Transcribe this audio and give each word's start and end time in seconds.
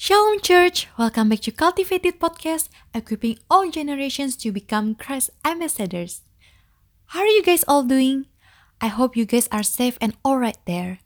Shalom 0.00 0.40
Church, 0.40 0.88
welcome 0.96 1.28
back 1.28 1.44
to 1.44 1.52
Cultivated 1.52 2.16
Podcast, 2.16 2.72
equipping 2.96 3.36
all 3.52 3.68
generations 3.68 4.32
to 4.40 4.48
become 4.48 4.96
Christ 4.96 5.28
ambassadors. 5.44 6.24
How 7.12 7.20
are 7.20 7.28
you 7.28 7.44
guys 7.44 7.68
all 7.68 7.84
doing? 7.84 8.24
I 8.80 8.88
hope 8.88 9.12
you 9.12 9.28
guys 9.28 9.44
are 9.52 9.60
safe 9.60 10.00
and 10.00 10.16
alright 10.24 10.56
there. 10.64 11.04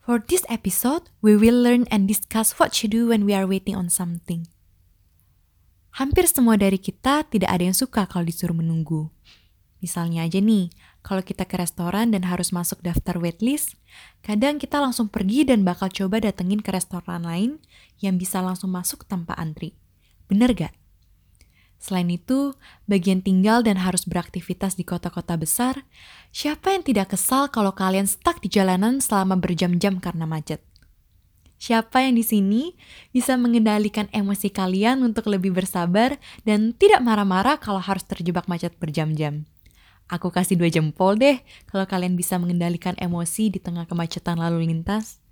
For 0.00 0.16
this 0.16 0.48
episode, 0.48 1.12
we 1.20 1.36
will 1.36 1.60
learn 1.60 1.84
and 1.92 2.08
discuss 2.08 2.56
what 2.56 2.72
to 2.80 2.88
do 2.88 3.12
when 3.12 3.28
we 3.28 3.36
are 3.36 3.44
waiting 3.44 3.76
on 3.76 3.92
something. 3.92 4.48
Hampir 6.00 6.24
semua 6.24 6.56
dari 6.56 6.80
kita 6.80 7.28
tidak 7.28 7.52
ada 7.52 7.68
yang 7.68 7.76
suka 7.76 8.08
kalau 8.08 8.24
disuruh 8.24 8.56
menunggu. 8.56 9.12
Misalnya 9.84 10.24
aja 10.24 10.40
nih, 10.40 10.72
kalau 11.02 11.20
kita 11.20 11.42
ke 11.44 11.58
restoran 11.58 12.14
dan 12.14 12.26
harus 12.30 12.54
masuk 12.54 12.78
daftar 12.80 13.18
waitlist, 13.18 13.74
kadang 14.22 14.62
kita 14.62 14.78
langsung 14.78 15.10
pergi 15.10 15.42
dan 15.42 15.66
bakal 15.66 15.90
coba 15.90 16.22
datengin 16.22 16.62
ke 16.62 16.70
restoran 16.70 17.26
lain 17.26 17.58
yang 17.98 18.16
bisa 18.16 18.38
langsung 18.38 18.70
masuk 18.70 19.04
tanpa 19.10 19.34
antri. 19.34 19.74
Bener 20.30 20.54
gak? 20.54 20.74
Selain 21.82 22.06
itu, 22.06 22.54
bagian 22.86 23.26
tinggal 23.26 23.66
dan 23.66 23.82
harus 23.82 24.06
beraktivitas 24.06 24.78
di 24.78 24.86
kota-kota 24.86 25.34
besar, 25.34 25.82
siapa 26.30 26.70
yang 26.70 26.86
tidak 26.86 27.10
kesal 27.10 27.50
kalau 27.50 27.74
kalian 27.74 28.06
stuck 28.06 28.38
di 28.38 28.46
jalanan 28.46 29.02
selama 29.02 29.34
berjam-jam 29.34 29.98
karena 29.98 30.22
macet? 30.22 30.62
Siapa 31.58 32.06
yang 32.06 32.14
di 32.18 32.26
sini 32.26 32.62
bisa 33.10 33.34
mengendalikan 33.34 34.06
emosi 34.14 34.50
kalian 34.54 35.02
untuk 35.02 35.26
lebih 35.30 35.54
bersabar 35.54 36.18
dan 36.46 36.74
tidak 36.74 37.02
marah-marah 37.02 37.58
kalau 37.58 37.82
harus 37.82 38.06
terjebak 38.06 38.46
macet 38.46 38.74
berjam-jam? 38.78 39.46
Aku 40.12 40.28
kasih 40.28 40.60
dua 40.60 40.68
jempol 40.68 41.16
deh 41.16 41.40
kalau 41.72 41.88
kalian 41.88 42.20
bisa 42.20 42.36
mengendalikan 42.36 42.92
emosi 43.00 43.48
di 43.48 43.56
tengah 43.56 43.88
kemacetan 43.88 44.36
lalu 44.36 44.68
lintas. 44.68 45.24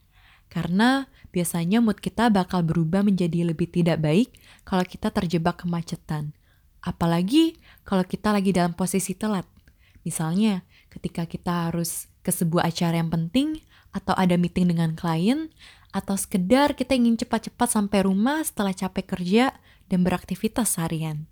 Karena 0.49 1.05
biasanya 1.29 1.85
mood 1.85 2.01
kita 2.01 2.33
bakal 2.33 2.65
berubah 2.65 3.05
menjadi 3.05 3.45
lebih 3.53 3.69
tidak 3.69 4.01
baik 4.01 4.33
kalau 4.65 4.81
kita 4.89 5.13
terjebak 5.13 5.61
kemacetan. 5.61 6.33
Apalagi 6.81 7.61
kalau 7.85 8.09
kita 8.09 8.33
lagi 8.33 8.57
dalam 8.57 8.73
posisi 8.73 9.13
telat. 9.13 9.45
Misalnya, 10.01 10.65
ketika 10.89 11.29
kita 11.29 11.69
harus 11.69 12.09
ke 12.25 12.33
sebuah 12.33 12.73
acara 12.73 13.05
yang 13.05 13.13
penting, 13.13 13.61
atau 13.93 14.17
ada 14.17 14.39
meeting 14.41 14.73
dengan 14.73 14.97
klien, 14.97 15.53
atau 15.91 16.15
sekedar 16.15 16.73
kita 16.79 16.95
ingin 16.95 17.19
cepat-cepat 17.21 17.69
sampai 17.69 18.07
rumah 18.07 18.41
setelah 18.47 18.73
capek 18.73 19.19
kerja 19.19 19.45
dan 19.91 20.07
beraktivitas 20.07 20.79
harian. 20.79 21.27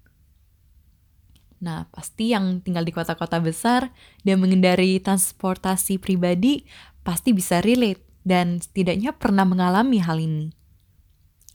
Nah, 1.59 1.91
pasti 1.91 2.31
yang 2.31 2.63
tinggal 2.63 2.87
di 2.87 2.95
kota-kota 2.95 3.43
besar 3.43 3.91
dan 4.23 4.39
mengendari 4.39 5.03
transportasi 5.03 5.99
pribadi 5.99 6.63
pasti 7.03 7.35
bisa 7.35 7.59
relate 7.59 8.05
dan 8.23 8.63
setidaknya 8.63 9.17
pernah 9.17 9.43
mengalami 9.43 9.99
hal 9.99 10.23
ini. 10.23 10.55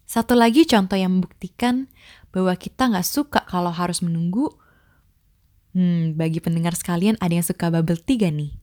Satu 0.04 0.36
lagi 0.36 0.68
contoh 0.68 1.00
yang 1.00 1.18
membuktikan 1.18 1.88
bahwa 2.36 2.54
kita 2.60 2.92
nggak 2.92 3.08
suka 3.08 3.42
kalau 3.48 3.72
harus 3.72 4.04
menunggu. 4.04 4.52
Hmm, 5.74 6.14
bagi 6.14 6.38
pendengar 6.38 6.78
sekalian 6.78 7.18
ada 7.18 7.34
yang 7.34 7.46
suka 7.46 7.74
bubble 7.74 7.98
tea 7.98 8.20
gak 8.22 8.34
nih? 8.36 8.54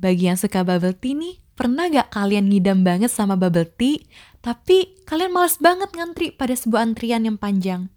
Bagi 0.00 0.32
yang 0.32 0.40
suka 0.40 0.64
bubble 0.64 0.96
tea 0.96 1.12
nih, 1.12 1.34
pernah 1.52 1.92
gak 1.92 2.08
kalian 2.08 2.48
ngidam 2.48 2.88
banget 2.88 3.12
sama 3.12 3.36
bubble 3.36 3.68
tea, 3.68 4.00
tapi 4.40 4.96
kalian 5.04 5.28
males 5.28 5.60
banget 5.60 5.92
ngantri 5.92 6.32
pada 6.32 6.56
sebuah 6.56 6.88
antrian 6.88 7.28
yang 7.28 7.36
panjang? 7.36 7.92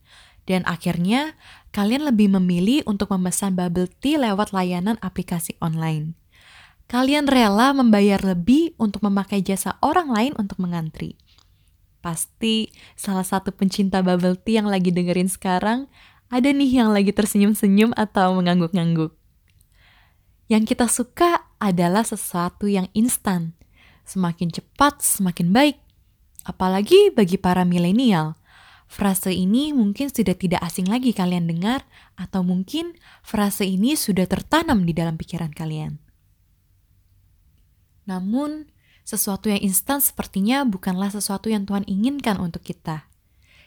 Dan 0.46 0.62
akhirnya, 0.70 1.34
kalian 1.74 2.06
lebih 2.06 2.30
memilih 2.38 2.86
untuk 2.86 3.10
memesan 3.10 3.58
bubble 3.58 3.90
tea 3.90 4.22
lewat 4.22 4.54
layanan 4.54 5.02
aplikasi 5.02 5.58
online. 5.58 6.14
Kalian 6.86 7.26
rela 7.26 7.74
membayar 7.74 8.22
lebih 8.22 8.78
untuk 8.78 9.02
memakai 9.02 9.42
jasa 9.42 9.82
orang 9.82 10.14
lain 10.14 10.34
untuk 10.38 10.62
mengantri. 10.62 11.18
Pasti 12.06 12.70
salah 12.94 13.26
satu 13.26 13.50
pencinta 13.50 14.06
bubble 14.06 14.38
tea 14.38 14.62
yang 14.62 14.70
lagi 14.70 14.94
dengerin 14.94 15.26
sekarang, 15.26 15.90
ada 16.30 16.46
nih 16.54 16.86
yang 16.86 16.94
lagi 16.94 17.10
tersenyum-senyum 17.10 17.98
atau 17.98 18.38
mengangguk-ngangguk. 18.38 19.18
Yang 20.46 20.64
kita 20.78 20.86
suka 20.86 21.42
adalah 21.58 22.06
sesuatu 22.06 22.70
yang 22.70 22.86
instan. 22.94 23.58
Semakin 24.06 24.54
cepat, 24.54 25.02
semakin 25.02 25.50
baik. 25.50 25.82
Apalagi 26.46 27.10
bagi 27.10 27.42
para 27.42 27.66
milenial– 27.66 28.38
Frase 28.96 29.36
ini 29.36 29.76
mungkin 29.76 30.08
sudah 30.08 30.40
tidak 30.40 30.64
asing 30.64 30.88
lagi 30.88 31.12
kalian 31.12 31.52
dengar, 31.52 31.84
atau 32.16 32.48
mungkin 32.48 32.96
frase 33.28 33.68
ini 33.68 34.00
sudah 34.00 34.24
tertanam 34.24 34.88
di 34.88 34.96
dalam 34.96 35.20
pikiran 35.20 35.52
kalian. 35.52 36.00
Namun, 38.08 38.72
sesuatu 39.04 39.52
yang 39.52 39.60
instan 39.60 40.00
sepertinya 40.00 40.64
bukanlah 40.64 41.12
sesuatu 41.12 41.52
yang 41.52 41.68
Tuhan 41.68 41.84
inginkan 41.92 42.40
untuk 42.40 42.64
kita. 42.64 43.12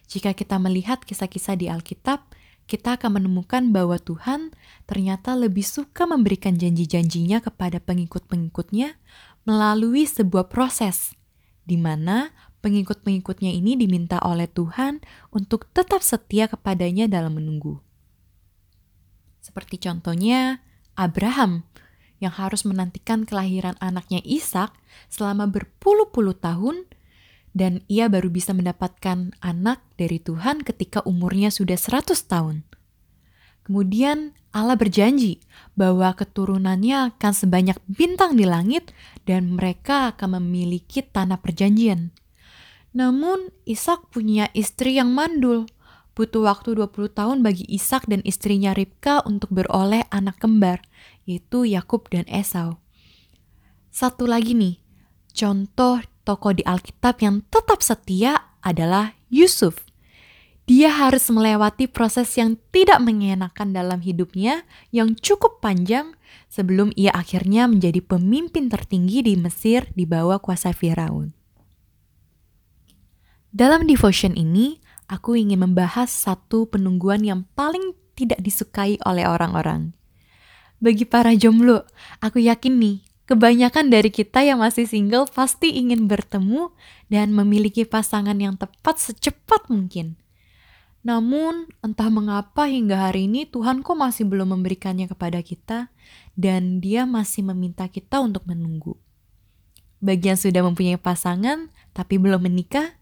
Jika 0.08 0.32
kita 0.32 0.56
melihat 0.56 1.04
kisah-kisah 1.04 1.60
di 1.60 1.68
Alkitab, 1.68 2.24
kita 2.64 2.96
akan 2.96 3.20
menemukan 3.20 3.68
bahwa 3.68 4.00
Tuhan 4.00 4.56
ternyata 4.88 5.36
lebih 5.36 5.60
suka 5.60 6.08
memberikan 6.08 6.56
janji-janjinya 6.56 7.44
kepada 7.44 7.84
pengikut-pengikutnya 7.84 8.96
melalui 9.44 10.08
sebuah 10.08 10.48
proses, 10.48 11.12
di 11.68 11.76
mana 11.76 12.32
pengikut-pengikutnya 12.60 13.54
ini 13.54 13.78
diminta 13.78 14.19
oleh 14.22 14.50
Tuhan 14.50 15.02
untuk 15.30 15.70
tetap 15.70 16.02
setia 16.02 16.50
kepadanya 16.50 17.06
dalam 17.06 17.38
menunggu. 17.38 17.78
Seperti 19.41 19.80
contohnya 19.80 20.60
Abraham 20.98 21.64
yang 22.19 22.34
harus 22.34 22.66
menantikan 22.66 23.22
kelahiran 23.22 23.78
anaknya 23.78 24.19
Ishak 24.26 24.74
selama 25.06 25.46
berpuluh-puluh 25.46 26.34
tahun 26.34 26.91
dan 27.56 27.82
ia 27.91 28.06
baru 28.06 28.28
bisa 28.28 28.52
mendapatkan 28.52 29.34
anak 29.40 29.82
dari 29.96 30.20
Tuhan 30.20 30.62
ketika 30.62 31.02
umurnya 31.02 31.48
sudah 31.50 31.75
100 31.75 32.14
tahun. 32.28 32.62
Kemudian 33.66 34.32
Allah 34.48 34.80
berjanji 34.80 35.44
bahwa 35.76 36.14
keturunannya 36.16 37.12
akan 37.14 37.32
sebanyak 37.36 37.76
bintang 37.84 38.38
di 38.38 38.48
langit 38.48 38.96
dan 39.28 39.52
mereka 39.52 40.16
akan 40.16 40.40
memiliki 40.40 41.04
tanah 41.04 41.36
perjanjian. 41.36 42.14
Namun 42.97 43.53
Ishak 43.69 44.09
punya 44.09 44.49
istri 44.56 44.97
yang 44.97 45.12
mandul. 45.12 45.69
Butuh 46.19 46.50
waktu 46.50 46.75
20 46.75 47.15
tahun 47.15 47.38
bagi 47.47 47.62
Ishak 47.71 48.10
dan 48.10 48.26
istrinya 48.26 48.75
Ribka 48.75 49.22
untuk 49.22 49.54
beroleh 49.54 50.03
anak 50.10 50.43
kembar, 50.43 50.82
yaitu 51.31 51.62
Yakub 51.62 52.10
dan 52.10 52.26
Esau. 52.26 52.82
Satu 53.94 54.26
lagi 54.26 54.50
nih, 54.50 54.82
contoh 55.31 56.03
tokoh 56.26 56.59
di 56.59 56.66
Alkitab 56.66 57.22
yang 57.22 57.47
tetap 57.47 57.87
setia 57.87 58.50
adalah 58.66 59.15
Yusuf. 59.31 59.87
Dia 60.69 60.93
harus 60.93 61.31
melewati 61.32 61.88
proses 61.88 62.28
yang 62.37 62.60
tidak 62.75 63.00
mengenakan 63.00 63.72
dalam 63.72 64.05
hidupnya 64.05 64.69
yang 64.93 65.16
cukup 65.16 65.65
panjang 65.65 66.12
sebelum 66.50 66.93
ia 66.93 67.15
akhirnya 67.15 67.65
menjadi 67.65 68.05
pemimpin 68.05 68.69
tertinggi 68.69 69.25
di 69.25 69.34
Mesir 69.38 69.88
di 69.97 70.05
bawah 70.05 70.37
kuasa 70.43 70.76
Firaun. 70.76 71.38
Dalam 73.48 73.88
devotion 73.88 74.36
ini, 74.36 74.76
aku 75.09 75.32
ingin 75.32 75.64
membahas 75.64 76.12
satu 76.12 76.69
penungguan 76.69 77.25
yang 77.25 77.48
paling 77.56 77.97
tidak 78.12 78.44
disukai 78.44 79.00
oleh 79.09 79.25
orang-orang. 79.25 79.97
Bagi 80.84 81.09
para 81.09 81.32
jomblo, 81.32 81.88
aku 82.20 82.44
yakin 82.44 82.76
nih, 82.76 82.97
kebanyakan 83.25 83.88
dari 83.88 84.12
kita 84.12 84.44
yang 84.44 84.60
masih 84.60 84.84
single 84.84 85.25
pasti 85.32 85.81
ingin 85.81 86.04
bertemu 86.04 86.76
dan 87.08 87.32
memiliki 87.32 87.88
pasangan 87.88 88.37
yang 88.37 88.60
tepat 88.60 89.00
secepat 89.00 89.72
mungkin. 89.72 90.20
Namun, 91.00 91.72
entah 91.81 92.12
mengapa 92.12 92.69
hingga 92.69 93.08
hari 93.08 93.32
ini 93.32 93.48
Tuhan 93.48 93.81
kok 93.81 93.97
masih 93.97 94.28
belum 94.28 94.60
memberikannya 94.60 95.08
kepada 95.08 95.41
kita 95.41 95.88
dan 96.37 96.84
dia 96.84 97.08
masih 97.08 97.48
meminta 97.48 97.88
kita 97.88 98.20
untuk 98.20 98.44
menunggu. 98.44 98.98
Bagi 100.04 100.31
yang 100.31 100.38
sudah 100.38 100.62
mempunyai 100.62 101.00
pasangan 101.00 101.72
tapi 101.97 102.20
belum 102.20 102.44
menikah, 102.44 102.97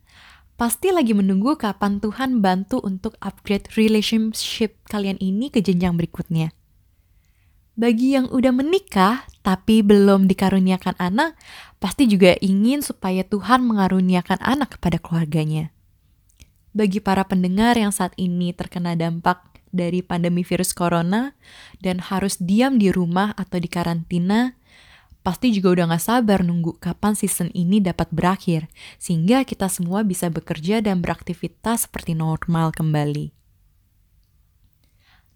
pasti 0.57 0.89
lagi 0.89 1.13
menunggu 1.13 1.61
kapan 1.61 2.01
Tuhan 2.01 2.41
bantu 2.41 2.81
untuk 2.81 3.17
upgrade 3.21 3.69
relationship 3.77 4.81
kalian 4.89 5.21
ini 5.21 5.53
ke 5.53 5.61
jenjang 5.61 5.97
berikutnya. 6.01 6.57
Bagi 7.77 8.17
yang 8.17 8.33
udah 8.33 8.57
menikah 8.57 9.29
tapi 9.45 9.85
belum 9.85 10.25
dikaruniakan 10.33 10.97
anak, 10.97 11.37
pasti 11.77 12.09
juga 12.09 12.33
ingin 12.41 12.81
supaya 12.81 13.21
Tuhan 13.21 13.69
mengaruniakan 13.69 14.41
anak 14.41 14.81
kepada 14.81 14.97
keluarganya. 14.97 15.71
Bagi 16.73 17.05
para 17.05 17.29
pendengar 17.29 17.77
yang 17.77 17.93
saat 17.93 18.17
ini 18.17 18.57
terkena 18.57 18.97
dampak 18.97 19.45
dari 19.77 20.01
pandemi 20.01 20.41
virus 20.41 20.73
corona 20.73 21.37
dan 21.85 22.01
harus 22.01 22.41
diam 22.41 22.81
di 22.81 22.89
rumah 22.89 23.37
atau 23.37 23.61
di 23.61 23.69
karantina, 23.69 24.57
pasti 25.27 25.51
juga 25.51 25.75
udah 25.75 25.85
gak 25.91 26.07
sabar 26.07 26.47
nunggu 26.47 26.79
kapan 26.79 27.19
season 27.19 27.51
ini 27.51 27.83
dapat 27.83 28.15
berakhir, 28.15 28.71
sehingga 29.03 29.43
kita 29.43 29.67
semua 29.67 30.07
bisa 30.07 30.31
bekerja 30.31 30.79
dan 30.79 31.03
beraktivitas 31.03 31.91
seperti 31.91 32.15
normal 32.15 32.71
kembali. 32.71 33.35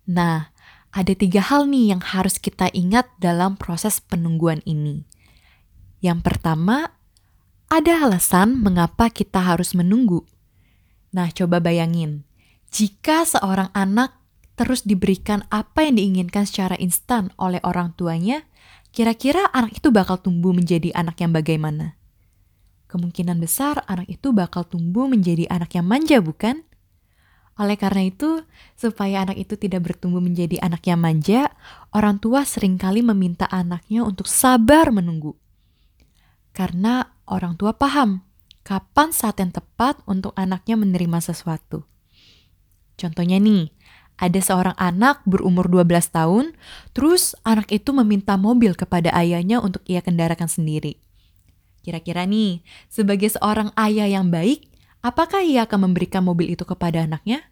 Nah, 0.06 0.54
ada 0.94 1.12
tiga 1.18 1.42
hal 1.42 1.66
nih 1.66 1.90
yang 1.90 2.02
harus 2.06 2.38
kita 2.38 2.70
ingat 2.70 3.10
dalam 3.18 3.58
proses 3.58 3.98
penungguan 3.98 4.62
ini. 4.62 5.02
Yang 5.98 6.22
pertama, 6.22 6.94
ada 7.66 8.06
alasan 8.06 8.62
mengapa 8.62 9.10
kita 9.10 9.42
harus 9.42 9.74
menunggu. 9.74 10.22
Nah, 11.10 11.34
coba 11.34 11.58
bayangin, 11.58 12.22
jika 12.70 13.26
seorang 13.26 13.74
anak 13.74 14.14
terus 14.54 14.86
diberikan 14.86 15.42
apa 15.50 15.82
yang 15.82 15.98
diinginkan 15.98 16.46
secara 16.46 16.78
instan 16.78 17.34
oleh 17.42 17.58
orang 17.66 17.90
tuanya, 17.98 18.46
kira-kira 18.90 19.46
anak 19.50 19.78
itu 19.78 19.88
bakal 19.90 20.18
tumbuh 20.18 20.54
menjadi 20.54 20.94
anak 20.94 21.18
yang 21.22 21.32
bagaimana? 21.34 21.98
Kemungkinan 22.90 23.38
besar 23.38 23.86
anak 23.86 24.10
itu 24.10 24.34
bakal 24.34 24.66
tumbuh 24.66 25.06
menjadi 25.06 25.46
anak 25.46 25.78
yang 25.78 25.86
manja, 25.86 26.18
bukan? 26.18 26.66
Oleh 27.54 27.76
karena 27.78 28.08
itu, 28.08 28.42
supaya 28.74 29.22
anak 29.22 29.36
itu 29.36 29.54
tidak 29.54 29.86
bertumbuh 29.86 30.18
menjadi 30.18 30.58
anak 30.64 30.82
yang 30.88 30.98
manja, 30.98 31.54
orang 31.94 32.18
tua 32.18 32.42
sering 32.42 32.80
kali 32.80 33.04
meminta 33.04 33.46
anaknya 33.46 34.02
untuk 34.02 34.26
sabar 34.26 34.90
menunggu. 34.90 35.38
Karena 36.50 37.06
orang 37.30 37.54
tua 37.54 37.76
paham 37.76 38.26
kapan 38.66 39.10
saat 39.10 39.40
yang 39.40 39.50
tepat 39.50 39.98
untuk 40.06 40.30
anaknya 40.36 40.78
menerima 40.78 41.18
sesuatu. 41.18 41.84
Contohnya 42.94 43.40
nih, 43.40 43.72
ada 44.20 44.36
seorang 44.36 44.76
anak 44.76 45.24
berumur 45.24 45.72
12 45.72 46.12
tahun, 46.12 46.52
terus 46.92 47.32
anak 47.40 47.72
itu 47.72 47.96
meminta 47.96 48.36
mobil 48.36 48.76
kepada 48.76 49.08
ayahnya 49.16 49.64
untuk 49.64 49.80
ia 49.88 50.04
kendarakan 50.04 50.46
sendiri. 50.46 51.00
Kira-kira 51.80 52.28
nih, 52.28 52.60
sebagai 52.92 53.32
seorang 53.32 53.72
ayah 53.80 54.04
yang 54.04 54.28
baik, 54.28 54.68
apakah 55.00 55.40
ia 55.40 55.64
akan 55.64 55.90
memberikan 55.90 56.20
mobil 56.20 56.52
itu 56.52 56.68
kepada 56.68 57.08
anaknya? 57.08 57.48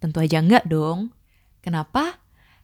Tentu 0.00 0.24
aja 0.24 0.40
enggak 0.40 0.64
dong. 0.64 1.12
Kenapa? 1.60 2.16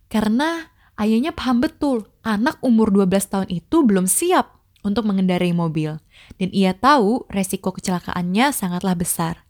Karena 0.09 0.73
ayahnya 0.97 1.37
paham 1.37 1.61
betul 1.61 2.09
anak 2.25 2.56
umur 2.65 2.88
12 2.88 3.12
tahun 3.29 3.49
itu 3.53 3.85
belum 3.85 4.09
siap 4.09 4.56
untuk 4.81 5.05
mengendarai 5.05 5.53
mobil. 5.53 6.00
Dan 6.41 6.49
ia 6.56 6.73
tahu 6.73 7.29
resiko 7.29 7.77
kecelakaannya 7.77 8.56
sangatlah 8.56 8.97
besar. 8.97 9.44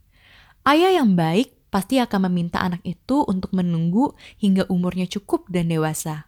Ayah 0.67 0.99
yang 0.99 1.15
baik 1.15 1.56
pasti 1.69 1.99
akan 1.99 2.31
meminta 2.31 2.63
anak 2.63 2.83
itu 2.87 3.27
untuk 3.27 3.53
menunggu 3.53 4.15
hingga 4.39 4.67
umurnya 4.71 5.07
cukup 5.11 5.51
dan 5.51 5.69
dewasa. 5.69 6.25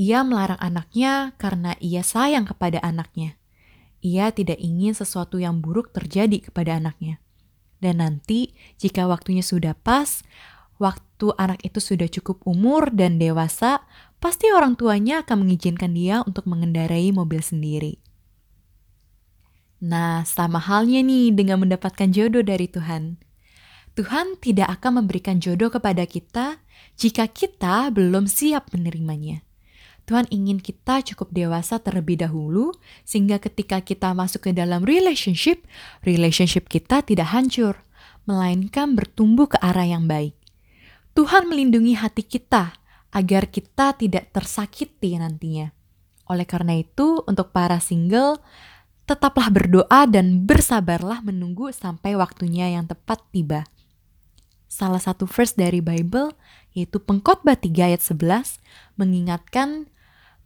Ia 0.00 0.24
melarang 0.24 0.56
anaknya 0.58 1.36
karena 1.36 1.76
ia 1.76 2.00
sayang 2.00 2.48
kepada 2.48 2.80
anaknya. 2.80 3.36
Ia 4.00 4.32
tidak 4.32 4.56
ingin 4.56 4.96
sesuatu 4.96 5.36
yang 5.36 5.60
buruk 5.60 5.92
terjadi 5.92 6.48
kepada 6.48 6.80
anaknya. 6.80 7.20
Dan 7.84 8.00
nanti 8.00 8.56
jika 8.80 9.04
waktunya 9.04 9.44
sudah 9.44 9.76
pas, 9.76 10.24
waktu 10.80 11.36
anak 11.36 11.60
itu 11.64 11.84
sudah 11.84 12.08
cukup 12.08 12.40
umur 12.48 12.88
dan 12.96 13.20
dewasa, 13.20 13.84
pasti 14.24 14.48
orang 14.48 14.76
tuanya 14.76 15.20
akan 15.20 15.44
mengizinkan 15.44 15.92
dia 15.92 16.24
untuk 16.24 16.48
mengendarai 16.48 17.12
mobil 17.12 17.44
sendiri. 17.44 18.00
Nah, 19.80 20.28
sama 20.28 20.60
halnya 20.60 21.00
nih 21.00 21.32
dengan 21.32 21.64
mendapatkan 21.64 22.08
jodoh 22.12 22.44
dari 22.44 22.68
Tuhan. 22.68 23.20
Tuhan 23.98 24.38
tidak 24.38 24.80
akan 24.80 25.02
memberikan 25.02 25.42
jodoh 25.42 25.68
kepada 25.68 26.06
kita 26.06 26.62
jika 26.94 27.26
kita 27.26 27.90
belum 27.90 28.30
siap 28.30 28.70
menerimanya. 28.70 29.42
Tuhan 30.06 30.26
ingin 30.34 30.58
kita 30.58 31.06
cukup 31.06 31.30
dewasa 31.30 31.78
terlebih 31.78 32.18
dahulu, 32.18 32.74
sehingga 33.06 33.38
ketika 33.38 33.78
kita 33.78 34.10
masuk 34.10 34.50
ke 34.50 34.50
dalam 34.50 34.82
relationship, 34.82 35.62
relationship 36.02 36.66
kita 36.66 37.06
tidak 37.06 37.30
hancur, 37.30 37.78
melainkan 38.26 38.98
bertumbuh 38.98 39.46
ke 39.46 39.58
arah 39.62 39.86
yang 39.86 40.10
baik. 40.10 40.34
Tuhan 41.14 41.46
melindungi 41.46 41.94
hati 41.94 42.26
kita 42.26 42.74
agar 43.10 43.50
kita 43.50 43.94
tidak 43.98 44.30
tersakiti 44.34 45.18
nantinya. 45.18 45.70
Oleh 46.30 46.46
karena 46.46 46.78
itu, 46.78 47.22
untuk 47.26 47.50
para 47.50 47.82
single, 47.82 48.38
tetaplah 49.06 49.50
berdoa 49.50 50.06
dan 50.06 50.46
bersabarlah 50.46 51.22
menunggu 51.26 51.74
sampai 51.74 52.14
waktunya 52.14 52.70
yang 52.70 52.86
tepat 52.86 53.18
tiba. 53.34 53.66
Salah 54.80 54.96
satu 54.96 55.28
verse 55.28 55.52
dari 55.52 55.84
Bible, 55.84 56.32
yaitu 56.72 57.04
Pengkhotbah 57.04 57.60
3 57.60 57.92
ayat 57.92 58.00
11, 58.00 58.64
mengingatkan 58.96 59.92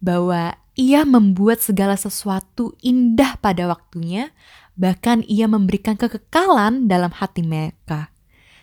bahwa 0.03 0.59
ia 0.75 1.07
membuat 1.07 1.63
segala 1.63 1.95
sesuatu 1.95 2.75
indah 2.83 3.39
pada 3.39 3.63
waktunya, 3.71 4.35
bahkan 4.75 5.23
ia 5.23 5.47
memberikan 5.47 5.95
kekekalan 5.95 6.91
dalam 6.91 7.15
hati 7.15 7.47
mereka. 7.47 8.11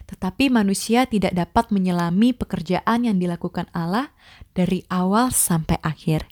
Tetapi 0.05 0.53
manusia 0.53 1.09
tidak 1.09 1.33
dapat 1.33 1.73
menyelami 1.73 2.37
pekerjaan 2.37 3.09
yang 3.09 3.17
dilakukan 3.17 3.73
Allah 3.73 4.13
dari 4.53 4.85
awal 4.93 5.33
sampai 5.33 5.81
akhir. 5.81 6.29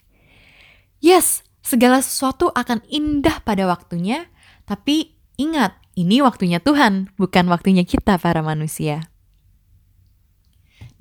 Yes, 1.01 1.41
segala 1.65 2.05
sesuatu 2.05 2.53
akan 2.53 2.85
indah 2.93 3.41
pada 3.41 3.65
waktunya, 3.65 4.29
tapi 4.69 5.17
ingat, 5.41 5.81
ini 5.97 6.21
waktunya 6.21 6.61
Tuhan, 6.61 7.09
bukan 7.17 7.49
waktunya 7.49 7.81
kita 7.81 8.21
para 8.21 8.45
manusia. 8.45 9.10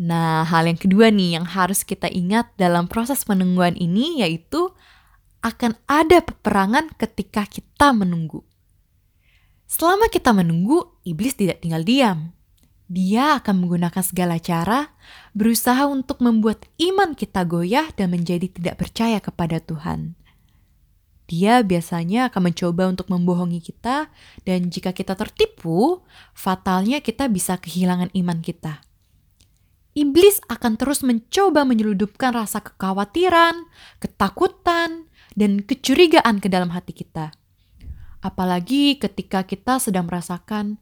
Nah, 0.01 0.49
hal 0.49 0.65
yang 0.65 0.81
kedua 0.81 1.13
nih 1.13 1.37
yang 1.37 1.45
harus 1.45 1.85
kita 1.85 2.09
ingat 2.09 2.57
dalam 2.57 2.89
proses 2.89 3.21
penungguan 3.21 3.77
ini 3.77 4.25
yaitu 4.25 4.73
akan 5.45 5.77
ada 5.85 6.25
peperangan 6.25 6.89
ketika 6.97 7.45
kita 7.45 7.93
menunggu. 7.93 8.41
Selama 9.69 10.09
kita 10.09 10.33
menunggu, 10.33 10.89
iblis 11.05 11.37
tidak 11.37 11.61
tinggal 11.61 11.85
diam. 11.85 12.33
Dia 12.89 13.39
akan 13.45 13.61
menggunakan 13.61 14.01
segala 14.01 14.41
cara 14.41 14.89
berusaha 15.37 15.85
untuk 15.85 16.25
membuat 16.25 16.65
iman 16.81 17.13
kita 17.13 17.45
goyah 17.45 17.93
dan 17.93 18.11
menjadi 18.11 18.49
tidak 18.49 18.81
percaya 18.81 19.21
kepada 19.21 19.61
Tuhan. 19.61 20.17
Dia 21.31 21.63
biasanya 21.63 22.33
akan 22.33 22.51
mencoba 22.51 22.91
untuk 22.91 23.07
membohongi 23.07 23.63
kita, 23.63 24.11
dan 24.43 24.67
jika 24.67 24.91
kita 24.91 25.15
tertipu, 25.15 26.03
fatalnya 26.35 26.99
kita 26.99 27.31
bisa 27.31 27.55
kehilangan 27.63 28.11
iman 28.11 28.43
kita 28.43 28.90
iblis 29.95 30.39
akan 30.47 30.79
terus 30.79 31.03
mencoba 31.03 31.67
menyeludupkan 31.67 32.35
rasa 32.35 32.63
kekhawatiran, 32.63 33.67
ketakutan, 33.99 35.11
dan 35.35 35.63
kecurigaan 35.63 36.39
ke 36.39 36.47
dalam 36.51 36.71
hati 36.71 36.95
kita. 36.95 37.35
Apalagi 38.21 39.01
ketika 39.01 39.43
kita 39.49 39.81
sedang 39.81 40.07
merasakan, 40.07 40.77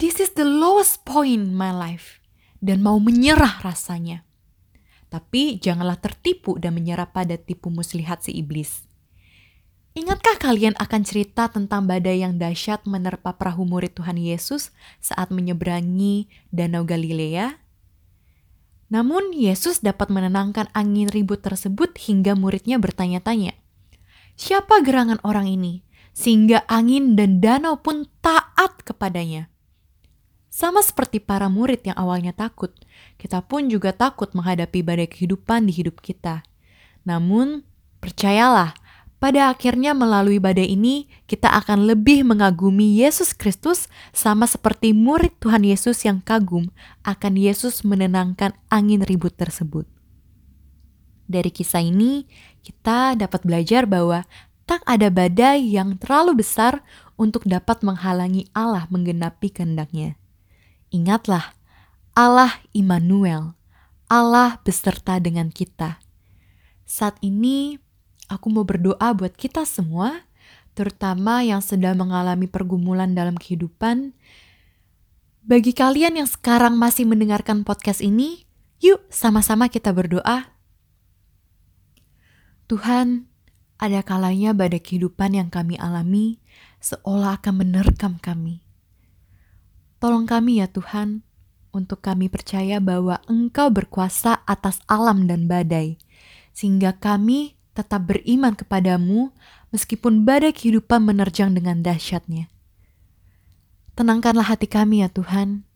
this 0.00 0.16
is 0.16 0.32
the 0.32 0.46
lowest 0.46 1.04
point 1.04 1.36
in 1.36 1.52
my 1.52 1.68
life, 1.68 2.24
dan 2.64 2.80
mau 2.80 2.96
menyerah 2.96 3.60
rasanya. 3.60 4.24
Tapi 5.12 5.58
janganlah 5.60 5.98
tertipu 6.00 6.56
dan 6.56 6.72
menyerah 6.72 7.10
pada 7.10 7.36
tipu 7.36 7.68
muslihat 7.68 8.24
si 8.24 8.32
iblis. 8.32 8.88
Ingatkah 9.92 10.38
kalian 10.40 10.78
akan 10.78 11.02
cerita 11.02 11.50
tentang 11.50 11.84
badai 11.84 12.22
yang 12.22 12.38
dahsyat 12.40 12.86
menerpa 12.86 13.34
perahu 13.34 13.66
murid 13.66 13.92
Tuhan 13.92 14.16
Yesus 14.16 14.70
saat 15.02 15.34
menyeberangi 15.34 16.30
Danau 16.48 16.86
Galilea? 16.86 17.59
Namun 18.90 19.30
Yesus 19.30 19.80
dapat 19.80 20.10
menenangkan 20.10 20.66
angin 20.74 21.06
ribut 21.06 21.46
tersebut 21.46 21.94
hingga 21.94 22.34
muridnya 22.34 22.82
bertanya-tanya, 22.82 23.54
"Siapa 24.34 24.82
gerangan 24.82 25.22
orang 25.22 25.46
ini?" 25.46 25.86
sehingga 26.10 26.66
angin 26.66 27.14
dan 27.14 27.38
danau 27.38 27.78
pun 27.78 28.04
taat 28.18 28.82
kepadanya. 28.82 29.46
Sama 30.50 30.82
seperti 30.82 31.22
para 31.22 31.46
murid 31.46 31.86
yang 31.86 31.94
awalnya 31.94 32.34
takut, 32.34 32.74
kita 33.14 33.38
pun 33.46 33.70
juga 33.70 33.94
takut 33.94 34.34
menghadapi 34.34 34.82
badai 34.82 35.06
kehidupan 35.06 35.70
di 35.70 35.72
hidup 35.72 36.02
kita. 36.02 36.42
Namun, 37.06 37.62
percayalah, 38.02 38.74
pada 39.20 39.52
akhirnya 39.52 39.92
melalui 39.92 40.40
badai 40.40 40.72
ini, 40.72 41.04
kita 41.28 41.52
akan 41.52 41.84
lebih 41.84 42.24
mengagumi 42.24 43.04
Yesus 43.04 43.36
Kristus 43.36 43.84
sama 44.16 44.48
seperti 44.48 44.96
murid 44.96 45.36
Tuhan 45.44 45.60
Yesus 45.60 46.08
yang 46.08 46.24
kagum 46.24 46.72
akan 47.04 47.36
Yesus 47.36 47.84
menenangkan 47.84 48.56
angin 48.72 49.04
ribut 49.04 49.36
tersebut. 49.36 49.84
Dari 51.28 51.52
kisah 51.52 51.84
ini, 51.84 52.24
kita 52.64 53.12
dapat 53.12 53.44
belajar 53.44 53.84
bahwa 53.84 54.24
tak 54.64 54.80
ada 54.88 55.12
badai 55.12 55.68
yang 55.68 56.00
terlalu 56.00 56.40
besar 56.40 56.80
untuk 57.20 57.44
dapat 57.44 57.84
menghalangi 57.84 58.48
Allah 58.56 58.88
menggenapi 58.88 59.52
kehendaknya. 59.52 60.16
Ingatlah, 60.88 61.52
Allah 62.16 62.56
Immanuel, 62.72 63.52
Allah 64.08 64.64
beserta 64.64 65.20
dengan 65.20 65.52
kita. 65.52 66.00
Saat 66.88 67.20
ini, 67.20 67.76
aku 68.30 68.46
mau 68.48 68.62
berdoa 68.62 69.10
buat 69.10 69.34
kita 69.34 69.66
semua, 69.66 70.22
terutama 70.78 71.42
yang 71.42 71.58
sedang 71.58 71.98
mengalami 71.98 72.46
pergumulan 72.46 73.10
dalam 73.10 73.34
kehidupan. 73.34 74.14
Bagi 75.42 75.74
kalian 75.74 76.22
yang 76.22 76.30
sekarang 76.30 76.78
masih 76.78 77.10
mendengarkan 77.10 77.66
podcast 77.66 77.98
ini, 77.98 78.46
yuk 78.78 79.02
sama-sama 79.10 79.66
kita 79.66 79.90
berdoa. 79.90 80.54
Tuhan, 82.70 83.26
ada 83.82 84.06
kalanya 84.06 84.54
badai 84.54 84.78
kehidupan 84.78 85.34
yang 85.34 85.50
kami 85.50 85.74
alami 85.74 86.38
seolah 86.78 87.42
akan 87.42 87.66
menerkam 87.66 88.22
kami. 88.22 88.62
Tolong 89.98 90.24
kami 90.24 90.62
ya 90.62 90.70
Tuhan, 90.70 91.26
untuk 91.74 92.02
kami 92.02 92.30
percaya 92.30 92.78
bahwa 92.78 93.18
Engkau 93.26 93.74
berkuasa 93.74 94.42
atas 94.46 94.78
alam 94.86 95.26
dan 95.26 95.50
badai, 95.50 95.98
sehingga 96.54 96.94
kami 96.96 97.59
tetap 97.74 98.10
beriman 98.10 98.58
kepadamu 98.58 99.30
meskipun 99.70 100.26
badai 100.26 100.50
kehidupan 100.50 101.02
menerjang 101.02 101.54
dengan 101.54 101.82
dahsyatnya. 101.82 102.50
tenangkanlah 103.94 104.48
hati 104.48 104.64
kami 104.64 105.04
ya 105.04 105.12
Tuhan. 105.12 105.68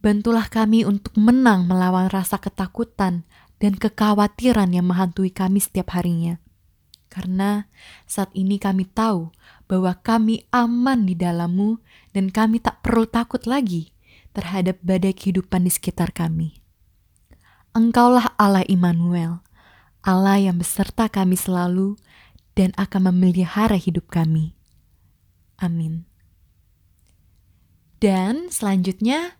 Bantulah 0.00 0.48
kami 0.48 0.88
untuk 0.88 1.14
menang 1.14 1.68
melawan 1.68 2.08
rasa 2.08 2.40
ketakutan 2.40 3.28
dan 3.62 3.78
kekhawatiran 3.78 4.72
yang 4.74 4.88
menghantui 4.88 5.30
kami 5.30 5.62
setiap 5.62 5.94
harinya. 5.94 6.42
Karena 7.12 7.68
saat 8.08 8.32
ini 8.32 8.56
kami 8.56 8.88
tahu 8.88 9.30
bahwa 9.68 9.92
kami 10.00 10.48
aman 10.48 11.04
di 11.04 11.12
dalammu 11.12 11.78
dan 12.16 12.32
kami 12.32 12.58
tak 12.58 12.80
perlu 12.80 13.04
takut 13.04 13.44
lagi 13.44 13.92
terhadap 14.32 14.80
badai 14.80 15.12
kehidupan 15.12 15.68
di 15.68 15.70
sekitar 15.70 16.10
kami. 16.10 16.56
Engkaulah 17.76 18.32
Allah 18.40 18.64
Immanuel, 18.64 19.44
Allah 20.02 20.38
yang 20.38 20.58
beserta 20.58 21.06
kami 21.06 21.38
selalu 21.38 21.94
dan 22.58 22.74
akan 22.74 23.14
memelihara 23.14 23.78
hidup 23.78 24.10
kami. 24.10 24.58
Amin. 25.62 26.10
Dan 28.02 28.50
selanjutnya, 28.50 29.38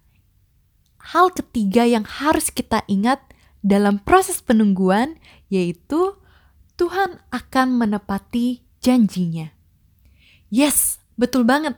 hal 1.03 1.35
ketiga 1.35 1.83
yang 1.83 2.07
harus 2.07 2.55
kita 2.55 2.87
ingat 2.87 3.19
dalam 3.59 3.99
proses 3.99 4.39
penungguan 4.39 5.19
yaitu 5.51 6.15
Tuhan 6.79 7.19
akan 7.35 7.69
menepati 7.75 8.63
janjinya. 8.79 9.51
Yes, 10.47 11.03
betul 11.19 11.43
banget. 11.43 11.75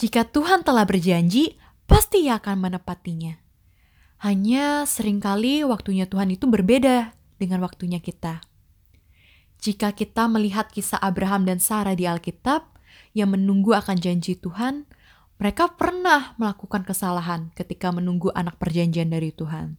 Jika 0.00 0.24
Tuhan 0.24 0.64
telah 0.64 0.88
berjanji, 0.88 1.60
pasti 1.84 2.24
ia 2.24 2.40
akan 2.40 2.64
menepatinya. 2.64 3.36
Hanya 4.24 4.88
sering 4.88 5.20
kali 5.20 5.68
waktunya 5.68 6.08
Tuhan 6.08 6.32
itu 6.32 6.48
berbeda 6.48 7.12
dengan 7.42 7.58
waktunya 7.66 7.98
kita. 7.98 8.38
Jika 9.58 9.90
kita 9.90 10.30
melihat 10.30 10.70
kisah 10.70 11.02
Abraham 11.02 11.42
dan 11.42 11.58
Sarah 11.58 11.98
di 11.98 12.06
Alkitab 12.06 12.66
yang 13.18 13.34
menunggu 13.34 13.74
akan 13.74 13.98
janji 13.98 14.38
Tuhan, 14.38 14.86
mereka 15.42 15.74
pernah 15.74 16.38
melakukan 16.38 16.86
kesalahan 16.86 17.50
ketika 17.58 17.90
menunggu 17.90 18.30
anak 18.30 18.62
perjanjian 18.62 19.10
dari 19.10 19.34
Tuhan. 19.34 19.74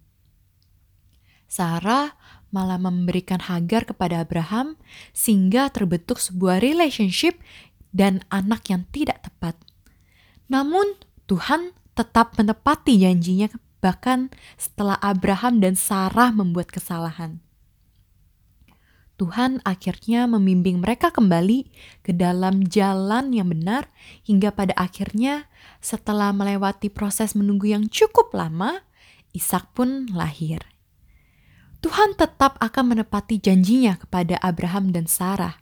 Sarah 1.48 2.20
malah 2.51 2.82
memberikan 2.82 3.39
Hagar 3.39 3.88
kepada 3.88 4.20
Abraham 4.20 4.75
sehingga 5.15 5.72
terbentuk 5.72 6.20
sebuah 6.20 6.60
relationship 6.60 7.39
dan 7.93 8.25
anak 8.34 8.67
yang 8.74 8.84
tidak 8.89 9.22
tepat. 9.24 9.55
Namun 10.50 11.00
Tuhan 11.29 11.72
tetap 11.93 12.36
menepati 12.36 13.00
janjinya 13.05 13.53
bahkan 13.84 14.34
setelah 14.55 14.98
Abraham 15.03 15.62
dan 15.62 15.75
Sarah 15.77 16.34
membuat 16.34 16.74
kesalahan. 16.74 17.43
Tuhan 19.24 19.63
akhirnya 19.63 20.27
membimbing 20.27 20.84
mereka 20.84 21.08
kembali 21.08 21.72
ke 22.03 22.12
dalam 22.12 22.68
jalan 22.68 23.32
yang 23.32 23.56
benar 23.56 23.88
hingga 24.27 24.51
pada 24.51 24.75
akhirnya 24.75 25.48
setelah 25.80 26.36
melewati 26.36 26.92
proses 26.92 27.32
menunggu 27.32 27.72
yang 27.72 27.88
cukup 27.88 28.36
lama, 28.36 28.84
Ishak 29.32 29.72
pun 29.72 30.12
lahir. 30.12 30.60
Tuhan 31.80 32.20
tetap 32.20 32.60
akan 32.60 32.92
menepati 32.92 33.39
janjinya 33.39 33.96
kepada 33.96 34.36
Abraham 34.44 34.92
dan 34.92 35.08
Sarah. 35.08 35.56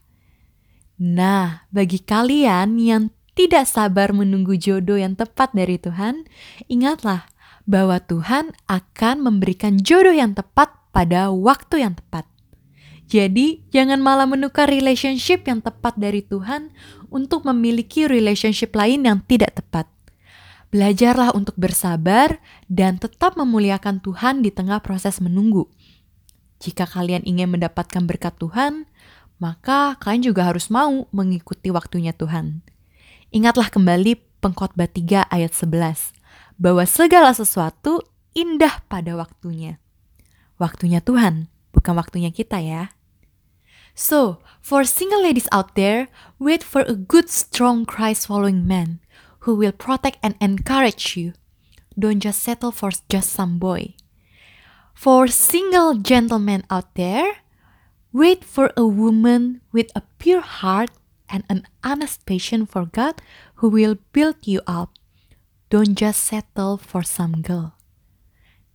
Nah, 0.97 1.69
bagi 1.69 2.01
kalian 2.01 2.81
yang 2.81 3.13
tidak 3.37 3.69
sabar 3.69 4.09
menunggu 4.09 4.57
jodoh 4.57 4.97
yang 4.97 5.13
tepat 5.13 5.53
dari 5.53 5.77
Tuhan, 5.77 6.25
ingatlah 6.65 7.29
bahwa 7.69 8.01
Tuhan 8.01 8.57
akan 8.65 9.21
memberikan 9.21 9.77
jodoh 9.77 10.17
yang 10.17 10.33
tepat 10.33 10.73
pada 10.89 11.29
waktu 11.29 11.85
yang 11.85 11.93
tepat. 11.93 12.25
Jadi, 13.11 13.67
jangan 13.75 13.99
malah 13.99 14.23
menukar 14.23 14.71
relationship 14.71 15.43
yang 15.43 15.59
tepat 15.59 15.99
dari 15.99 16.23
Tuhan 16.23 16.71
untuk 17.11 17.43
memiliki 17.43 18.07
relationship 18.07 18.71
lain 18.71 19.03
yang 19.03 19.19
tidak 19.27 19.59
tepat. 19.59 19.91
Belajarlah 20.71 21.35
untuk 21.35 21.59
bersabar 21.59 22.39
dan 22.71 22.95
tetap 22.95 23.35
memuliakan 23.35 23.99
Tuhan 23.99 24.39
di 24.39 24.47
tengah 24.55 24.79
proses 24.79 25.19
menunggu. 25.19 25.67
Jika 26.63 26.87
kalian 26.87 27.27
ingin 27.27 27.51
mendapatkan 27.51 27.99
berkat 28.07 28.39
Tuhan, 28.39 28.87
maka 29.43 29.99
kalian 29.99 30.31
juga 30.31 30.47
harus 30.47 30.71
mau 30.71 31.11
mengikuti 31.11 31.67
waktunya 31.67 32.15
Tuhan. 32.15 32.63
Ingatlah 33.35 33.67
kembali 33.67 34.39
pengkhotbah 34.39 34.87
3 34.87 35.27
ayat 35.27 35.51
11, 35.51 36.15
bahwa 36.55 36.87
segala 36.87 37.35
sesuatu 37.35 38.07
indah 38.31 38.79
pada 38.87 39.19
waktunya. 39.19 39.83
Waktunya 40.55 41.03
Tuhan, 41.03 41.51
bukan 41.75 41.99
waktunya 41.99 42.31
kita 42.31 42.63
ya. 42.63 42.95
So, 43.95 44.39
for 44.61 44.83
single 44.83 45.21
ladies 45.23 45.49
out 45.51 45.75
there, 45.75 46.07
wait 46.39 46.63
for 46.63 46.81
a 46.81 46.95
good, 46.95 47.29
strong, 47.29 47.85
Christ 47.85 48.27
following 48.27 48.65
man 48.67 48.99
who 49.41 49.55
will 49.55 49.71
protect 49.71 50.17
and 50.23 50.35
encourage 50.39 51.17
you. 51.17 51.33
Don't 51.97 52.19
just 52.19 52.41
settle 52.41 52.71
for 52.71 52.91
just 53.09 53.31
some 53.31 53.59
boy. 53.59 53.95
For 54.93 55.27
single 55.27 55.95
gentlemen 55.95 56.63
out 56.69 56.95
there, 56.95 57.41
wait 58.13 58.43
for 58.45 58.71
a 58.77 58.85
woman 58.85 59.61
with 59.71 59.91
a 59.95 60.03
pure 60.19 60.41
heart 60.41 60.89
and 61.27 61.43
an 61.49 61.67
honest 61.83 62.25
passion 62.25 62.65
for 62.65 62.85
God 62.85 63.21
who 63.55 63.69
will 63.69 63.97
build 64.13 64.35
you 64.43 64.61
up. 64.67 64.93
Don't 65.69 65.95
just 65.95 66.23
settle 66.23 66.77
for 66.77 67.01
some 67.01 67.41
girl. 67.41 67.79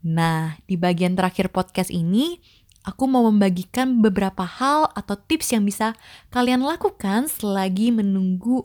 Nah, 0.06 0.62
di 0.70 0.78
bagian 0.78 1.18
terakhir 1.18 1.50
podcast 1.52 1.90
ini, 1.90 2.38
aku 2.86 3.10
mau 3.10 3.26
membagikan 3.26 3.98
beberapa 3.98 4.46
hal 4.46 4.86
atau 4.94 5.18
tips 5.18 5.50
yang 5.50 5.66
bisa 5.66 5.98
kalian 6.30 6.62
lakukan 6.62 7.26
selagi 7.26 7.90
menunggu 7.90 8.62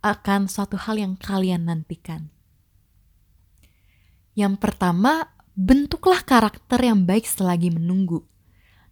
akan 0.00 0.46
suatu 0.46 0.78
hal 0.78 0.96
yang 0.96 1.18
kalian 1.18 1.66
nantikan. 1.66 2.30
Yang 4.38 4.62
pertama, 4.62 5.34
bentuklah 5.58 6.22
karakter 6.22 6.80
yang 6.80 7.02
baik 7.02 7.26
selagi 7.26 7.74
menunggu. 7.74 8.24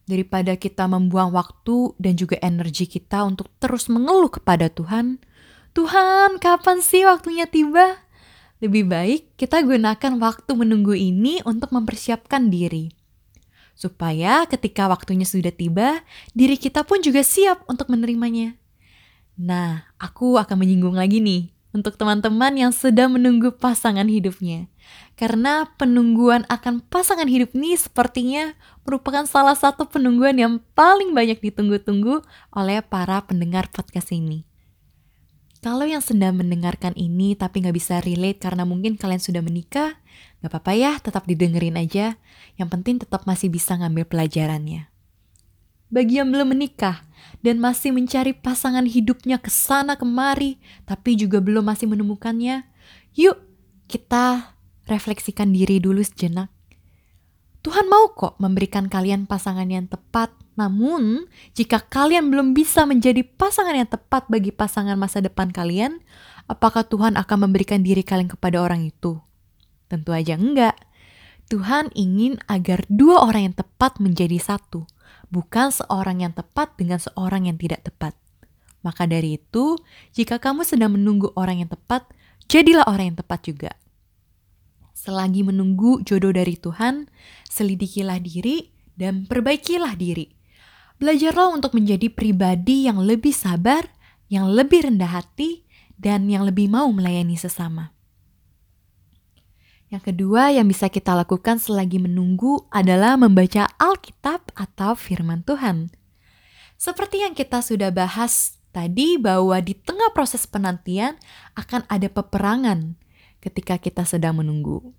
Daripada 0.04 0.58
kita 0.58 0.90
membuang 0.90 1.30
waktu 1.32 1.94
dan 1.96 2.18
juga 2.18 2.36
energi 2.42 2.90
kita 2.90 3.22
untuk 3.22 3.48
terus 3.62 3.86
mengeluh 3.86 4.28
kepada 4.28 4.66
Tuhan, 4.68 5.22
Tuhan, 5.72 6.42
kapan 6.42 6.82
sih 6.82 7.06
waktunya 7.06 7.46
tiba? 7.46 8.02
Lebih 8.58 8.90
baik 8.90 9.38
kita 9.38 9.62
gunakan 9.62 10.18
waktu 10.18 10.50
menunggu 10.58 10.98
ini 10.98 11.38
untuk 11.46 11.70
mempersiapkan 11.70 12.50
diri 12.50 12.97
supaya 13.78 14.42
ketika 14.50 14.90
waktunya 14.90 15.22
sudah 15.22 15.54
tiba, 15.54 16.02
diri 16.34 16.58
kita 16.58 16.82
pun 16.82 16.98
juga 16.98 17.22
siap 17.22 17.62
untuk 17.70 17.86
menerimanya. 17.94 18.58
Nah, 19.38 19.86
aku 20.02 20.34
akan 20.34 20.58
menyinggung 20.58 20.98
lagi 20.98 21.22
nih 21.22 21.54
untuk 21.70 21.94
teman-teman 21.94 22.58
yang 22.58 22.74
sedang 22.74 23.14
menunggu 23.14 23.54
pasangan 23.54 24.10
hidupnya. 24.10 24.66
Karena 25.14 25.70
penungguan 25.78 26.42
akan 26.50 26.82
pasangan 26.90 27.30
hidup 27.30 27.54
ini 27.54 27.78
sepertinya 27.78 28.58
merupakan 28.82 29.22
salah 29.30 29.54
satu 29.54 29.86
penungguan 29.86 30.42
yang 30.42 30.58
paling 30.74 31.14
banyak 31.14 31.38
ditunggu-tunggu 31.38 32.26
oleh 32.50 32.82
para 32.82 33.22
pendengar 33.22 33.70
podcast 33.70 34.10
ini. 34.10 34.42
Kalau 35.58 35.86
yang 35.86 36.02
sedang 36.02 36.38
mendengarkan 36.38 36.94
ini 36.94 37.34
tapi 37.34 37.62
nggak 37.62 37.74
bisa 37.74 37.98
relate 38.02 38.38
karena 38.42 38.62
mungkin 38.62 38.94
kalian 38.94 39.18
sudah 39.18 39.42
menikah, 39.42 39.98
nggak 40.40 40.50
apa-apa 40.50 40.72
ya, 40.74 40.92
tetap 41.02 41.26
didengerin 41.26 41.78
aja. 41.78 42.16
Yang 42.58 42.68
penting 42.78 42.96
tetap 43.02 43.26
masih 43.26 43.50
bisa 43.50 43.74
ngambil 43.78 44.06
pelajarannya. 44.06 44.90
Bagi 45.88 46.20
yang 46.20 46.28
belum 46.28 46.52
menikah 46.52 47.00
dan 47.40 47.58
masih 47.58 47.96
mencari 47.96 48.36
pasangan 48.36 48.84
hidupnya 48.84 49.40
ke 49.40 49.48
sana 49.48 49.96
kemari, 49.96 50.60
tapi 50.84 51.16
juga 51.16 51.40
belum 51.40 51.64
masih 51.64 51.88
menemukannya, 51.88 52.68
yuk 53.16 53.40
kita 53.88 54.52
refleksikan 54.84 55.48
diri 55.50 55.80
dulu 55.80 56.04
sejenak. 56.04 56.52
Tuhan 57.64 57.88
mau 57.88 58.12
kok 58.12 58.36
memberikan 58.36 58.86
kalian 58.86 59.24
pasangan 59.24 59.66
yang 59.66 59.88
tepat 59.88 60.30
namun, 60.58 61.30
jika 61.54 61.78
kalian 61.78 62.34
belum 62.34 62.50
bisa 62.50 62.82
menjadi 62.82 63.22
pasangan 63.22 63.78
yang 63.78 63.86
tepat 63.86 64.26
bagi 64.26 64.50
pasangan 64.50 64.98
masa 64.98 65.22
depan 65.22 65.54
kalian, 65.54 66.02
apakah 66.50 66.82
Tuhan 66.82 67.14
akan 67.14 67.46
memberikan 67.46 67.78
diri 67.78 68.02
kalian 68.02 68.26
kepada 68.26 68.58
orang 68.58 68.82
itu? 68.82 69.22
Tentu 69.88 70.12
aja 70.12 70.36
enggak. 70.36 70.76
Tuhan 71.48 71.88
ingin 71.96 72.36
agar 72.44 72.84
dua 72.92 73.24
orang 73.24 73.50
yang 73.50 73.56
tepat 73.56 73.96
menjadi 73.98 74.36
satu, 74.36 74.84
bukan 75.32 75.72
seorang 75.72 76.20
yang 76.20 76.36
tepat 76.36 76.76
dengan 76.76 77.00
seorang 77.00 77.48
yang 77.48 77.56
tidak 77.56 77.88
tepat. 77.88 78.12
Maka 78.84 79.08
dari 79.08 79.40
itu, 79.40 79.80
jika 80.12 80.36
kamu 80.36 80.62
sedang 80.68 80.94
menunggu 80.94 81.32
orang 81.34 81.64
yang 81.64 81.72
tepat, 81.72 82.04
jadilah 82.52 82.84
orang 82.84 83.16
yang 83.16 83.18
tepat 83.18 83.40
juga. 83.48 83.72
Selagi 84.92 85.40
menunggu 85.40 86.04
jodoh 86.04 86.36
dari 86.36 86.60
Tuhan, 86.60 87.08
selidikilah 87.48 88.20
diri 88.20 88.68
dan 89.00 89.24
perbaikilah 89.24 89.96
diri 89.96 90.38
Belajarlah 90.98 91.54
untuk 91.54 91.78
menjadi 91.78 92.10
pribadi 92.10 92.90
yang 92.90 92.98
lebih 92.98 93.30
sabar, 93.30 93.86
yang 94.26 94.50
lebih 94.50 94.90
rendah 94.90 95.22
hati, 95.22 95.62
dan 95.94 96.26
yang 96.26 96.42
lebih 96.42 96.66
mau 96.66 96.90
melayani 96.90 97.38
sesama. 97.38 97.94
Yang 99.88 100.12
kedua 100.12 100.52
yang 100.52 100.68
bisa 100.68 100.92
kita 100.92 101.16
lakukan 101.16 101.56
selagi 101.56 101.96
menunggu 101.96 102.68
adalah 102.68 103.16
membaca 103.16 103.72
Alkitab 103.80 104.52
atau 104.52 104.92
firman 104.92 105.40
Tuhan. 105.48 105.88
Seperti 106.76 107.24
yang 107.24 107.32
kita 107.32 107.64
sudah 107.64 107.88
bahas 107.88 108.60
tadi 108.70 109.16
bahwa 109.16 109.56
di 109.64 109.72
tengah 109.72 110.12
proses 110.12 110.44
penantian 110.44 111.16
akan 111.56 111.88
ada 111.88 112.06
peperangan 112.12 113.00
ketika 113.40 113.80
kita 113.80 114.04
sedang 114.04 114.38
menunggu. 114.38 114.92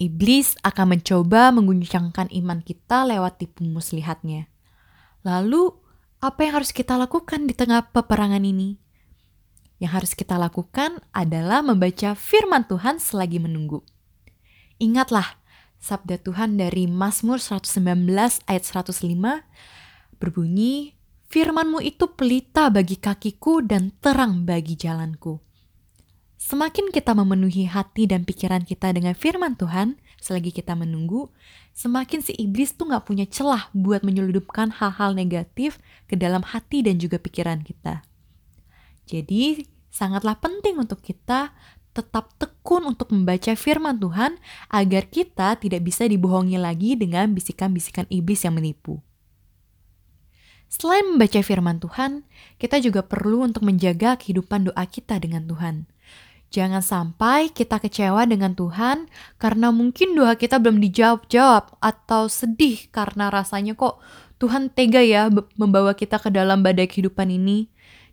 Iblis 0.00 0.56
akan 0.64 0.96
mencoba 0.96 1.52
mengguncangkan 1.52 2.32
iman 2.32 2.64
kita 2.64 3.04
lewat 3.04 3.36
tipu 3.36 3.68
muslihatnya. 3.68 4.48
Lalu, 5.20 5.76
apa 6.24 6.40
yang 6.48 6.64
harus 6.64 6.72
kita 6.72 6.96
lakukan 6.96 7.44
di 7.44 7.52
tengah 7.52 7.92
peperangan 7.92 8.40
ini? 8.40 8.80
Yang 9.80 9.92
harus 9.96 10.12
kita 10.12 10.36
lakukan 10.36 11.00
adalah 11.10 11.64
membaca 11.64 12.12
firman 12.12 12.68
Tuhan 12.68 13.00
selagi 13.00 13.40
menunggu. 13.40 13.80
Ingatlah, 14.76 15.40
sabda 15.80 16.20
Tuhan 16.20 16.60
dari 16.60 16.84
Mazmur 16.84 17.40
119 17.40 18.44
ayat 18.44 18.64
105 18.68 19.00
berbunyi, 20.20 21.00
Firmanmu 21.30 21.78
itu 21.78 22.10
pelita 22.10 22.74
bagi 22.74 22.98
kakiku 22.98 23.62
dan 23.62 23.94
terang 24.02 24.42
bagi 24.42 24.74
jalanku. 24.74 25.38
Semakin 26.42 26.90
kita 26.90 27.14
memenuhi 27.14 27.70
hati 27.70 28.10
dan 28.10 28.26
pikiran 28.26 28.66
kita 28.66 28.90
dengan 28.90 29.14
firman 29.14 29.54
Tuhan, 29.54 29.94
selagi 30.18 30.50
kita 30.50 30.74
menunggu, 30.74 31.30
semakin 31.70 32.18
si 32.18 32.34
iblis 32.34 32.74
tuh 32.74 32.90
gak 32.90 33.06
punya 33.06 33.30
celah 33.30 33.70
buat 33.70 34.02
menyeludupkan 34.02 34.74
hal-hal 34.74 35.14
negatif 35.14 35.78
ke 36.10 36.18
dalam 36.18 36.42
hati 36.42 36.82
dan 36.82 36.98
juga 36.98 37.22
pikiran 37.22 37.62
kita. 37.62 38.02
Jadi, 39.10 39.66
sangatlah 39.90 40.38
penting 40.38 40.78
untuk 40.78 41.02
kita 41.02 41.50
tetap 41.90 42.30
tekun 42.38 42.86
untuk 42.86 43.10
membaca 43.10 43.50
firman 43.58 43.98
Tuhan 43.98 44.38
agar 44.70 45.10
kita 45.10 45.58
tidak 45.58 45.82
bisa 45.82 46.06
dibohongi 46.06 46.54
lagi 46.54 46.94
dengan 46.94 47.34
bisikan-bisikan 47.34 48.06
iblis 48.06 48.46
yang 48.46 48.54
menipu. 48.54 49.02
Selain 50.70 51.02
membaca 51.02 51.42
firman 51.42 51.82
Tuhan, 51.82 52.22
kita 52.62 52.78
juga 52.78 53.02
perlu 53.02 53.42
untuk 53.42 53.66
menjaga 53.66 54.14
kehidupan 54.14 54.70
doa 54.70 54.86
kita 54.86 55.18
dengan 55.18 55.42
Tuhan. 55.50 55.90
Jangan 56.50 56.82
sampai 56.82 57.50
kita 57.50 57.82
kecewa 57.82 58.22
dengan 58.26 58.54
Tuhan 58.54 59.10
karena 59.38 59.74
mungkin 59.74 60.14
doa 60.14 60.38
kita 60.38 60.62
belum 60.62 60.78
dijawab-jawab 60.78 61.78
atau 61.82 62.30
sedih 62.30 62.86
karena 62.94 63.30
rasanya 63.34 63.74
kok 63.74 63.98
Tuhan 64.42 64.70
tega 64.70 65.02
ya 65.02 65.30
membawa 65.58 65.94
kita 65.94 66.22
ke 66.22 66.30
dalam 66.30 66.62
badai 66.62 66.86
kehidupan 66.86 67.34
ini. 67.34 67.70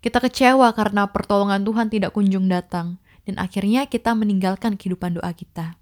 Kita 0.07 0.23
kecewa 0.23 0.71
karena 0.71 1.11
pertolongan 1.11 1.67
Tuhan 1.67 1.91
tidak 1.91 2.15
kunjung 2.15 2.47
datang 2.47 2.95
dan 3.27 3.35
akhirnya 3.35 3.91
kita 3.91 4.15
meninggalkan 4.15 4.79
kehidupan 4.79 5.19
doa 5.19 5.35
kita. 5.35 5.75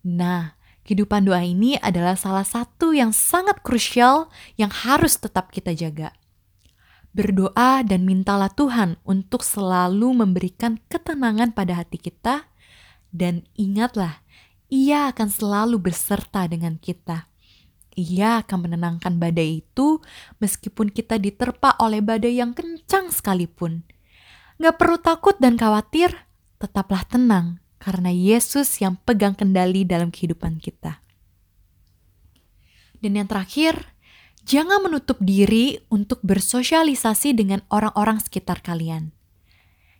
Nah, 0.00 0.56
Kehidupan 0.86 1.26
doa 1.26 1.42
ini 1.42 1.74
adalah 1.82 2.14
salah 2.14 2.46
satu 2.46 2.94
yang 2.94 3.10
sangat 3.10 3.58
krusial 3.66 4.30
yang 4.54 4.70
harus 4.70 5.18
tetap 5.18 5.50
kita 5.50 5.74
jaga. 5.74 6.14
Berdoa 7.10 7.82
dan 7.82 8.06
mintalah 8.06 8.46
Tuhan 8.54 8.94
untuk 9.02 9.42
selalu 9.42 10.14
memberikan 10.14 10.78
ketenangan 10.86 11.50
pada 11.58 11.82
hati 11.82 11.98
kita, 11.98 12.46
dan 13.10 13.42
ingatlah, 13.58 14.22
Ia 14.70 15.10
akan 15.10 15.26
selalu 15.26 15.90
berserta 15.90 16.46
dengan 16.46 16.78
kita. 16.78 17.26
Ia 17.96 18.44
akan 18.44 18.68
menenangkan 18.68 19.16
badai 19.16 19.64
itu 19.64 20.04
meskipun 20.36 20.92
kita 20.92 21.16
diterpa 21.16 21.80
oleh 21.80 22.04
badai 22.04 22.36
yang 22.36 22.52
kencang 22.52 23.08
sekalipun. 23.08 23.88
Gak 24.60 24.76
perlu 24.76 25.00
takut 25.00 25.36
dan 25.40 25.56
khawatir, 25.56 26.12
tetaplah 26.60 27.08
tenang 27.08 27.64
karena 27.80 28.12
Yesus 28.12 28.84
yang 28.84 29.00
pegang 29.00 29.32
kendali 29.32 29.88
dalam 29.88 30.12
kehidupan 30.12 30.60
kita. 30.60 31.00
Dan 33.00 33.16
yang 33.16 33.28
terakhir, 33.28 33.96
jangan 34.44 34.84
menutup 34.84 35.16
diri 35.20 35.80
untuk 35.88 36.20
bersosialisasi 36.20 37.32
dengan 37.32 37.64
orang-orang 37.72 38.20
sekitar 38.20 38.60
kalian. 38.60 39.16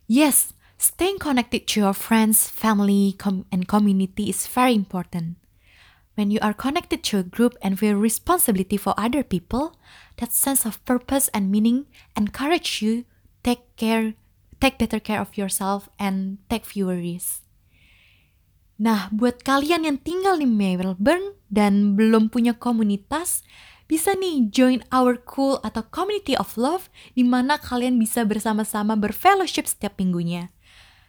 Yes, 0.04 0.52
staying 0.76 1.16
connected 1.16 1.64
to 1.72 1.80
your 1.80 1.96
friends, 1.96 2.48
family, 2.52 3.16
and 3.24 3.64
community 3.64 4.28
is 4.28 4.44
very 4.44 4.76
important. 4.76 5.40
When 6.16 6.32
you 6.32 6.40
are 6.40 6.56
connected 6.56 7.04
to 7.12 7.20
a 7.20 7.28
group 7.28 7.60
and 7.60 7.76
feel 7.76 7.92
responsibility 8.00 8.80
for 8.80 8.96
other 8.96 9.20
people, 9.20 9.76
that 10.16 10.32
sense 10.32 10.64
of 10.64 10.80
purpose 10.88 11.28
and 11.36 11.52
meaning 11.52 11.84
encourage 12.16 12.80
you 12.80 13.04
take 13.44 13.68
care, 13.76 14.16
take 14.56 14.80
better 14.80 14.96
care 14.96 15.20
of 15.20 15.36
yourself 15.36 15.92
and 16.00 16.40
take 16.48 16.64
fewer 16.64 16.96
risks. 16.96 17.44
Nah, 18.80 19.12
buat 19.12 19.44
kalian 19.44 19.84
yang 19.84 20.00
tinggal 20.00 20.40
di 20.40 20.48
Melbourne 20.48 21.36
dan 21.52 21.96
belum 22.00 22.32
punya 22.32 22.56
komunitas, 22.56 23.44
bisa 23.84 24.16
nih 24.16 24.48
join 24.48 24.80
our 24.88 25.20
cool 25.20 25.60
atau 25.60 25.84
community 25.92 26.32
of 26.36 26.56
love 26.56 26.88
di 27.12 27.24
mana 27.24 27.60
kalian 27.60 28.00
bisa 28.00 28.24
bersama-sama 28.24 28.96
berfellowship 28.96 29.68
setiap 29.68 29.96
minggunya. 30.00 30.52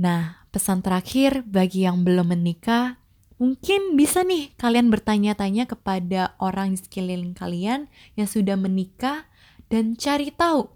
Nah, 0.00 0.48
pesan 0.48 0.80
terakhir 0.80 1.44
bagi 1.44 1.84
yang 1.84 2.00
belum 2.08 2.32
menikah, 2.32 2.96
mungkin 3.36 4.00
bisa 4.00 4.24
nih 4.24 4.56
kalian 4.56 4.88
bertanya-tanya 4.88 5.68
kepada 5.68 6.32
orang 6.40 6.72
di 6.72 6.80
sekeliling 6.80 7.36
kalian 7.36 7.92
yang 8.16 8.24
sudah 8.24 8.56
menikah 8.56 9.28
dan 9.68 9.92
cari 10.00 10.32
tahu 10.32 10.72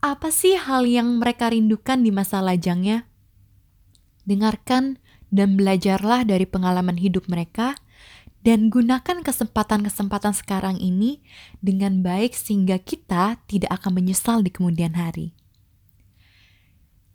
apa 0.00 0.30
sih 0.32 0.54
hal 0.56 0.86
yang 0.86 1.18
mereka 1.18 1.50
rindukan 1.52 2.00
di 2.00 2.08
masa 2.08 2.40
lajangnya 2.40 3.10
dengarkan 4.30 5.02
dan 5.30 5.58
belajarlah 5.58 6.26
dari 6.26 6.46
pengalaman 6.46 6.98
hidup 6.98 7.26
mereka, 7.26 7.78
dan 8.40 8.72
gunakan 8.72 9.20
kesempatan-kesempatan 9.20 10.32
sekarang 10.32 10.76
ini 10.80 11.20
dengan 11.60 12.00
baik 12.00 12.32
sehingga 12.32 12.80
kita 12.80 13.36
tidak 13.44 13.68
akan 13.68 14.00
menyesal 14.00 14.40
di 14.40 14.48
kemudian 14.48 14.96
hari. 14.96 15.36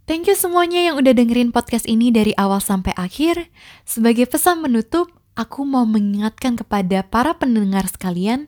Thank 0.06 0.30
you 0.30 0.38
semuanya 0.38 0.86
yang 0.86 1.02
udah 1.02 1.14
dengerin 1.18 1.50
podcast 1.50 1.90
ini 1.90 2.14
dari 2.14 2.32
awal 2.38 2.62
sampai 2.62 2.94
akhir. 2.94 3.50
Sebagai 3.90 4.30
pesan 4.30 4.62
menutup, 4.62 5.10
aku 5.34 5.66
mau 5.66 5.86
mengingatkan 5.90 6.54
kepada 6.58 7.02
para 7.02 7.34
pendengar 7.34 7.90
sekalian, 7.90 8.46